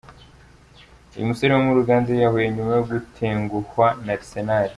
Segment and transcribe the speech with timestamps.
[1.15, 4.67] Uyu musore wo muri Uganda yiyahuye nyuma yo gutenguhwa na Arsenal.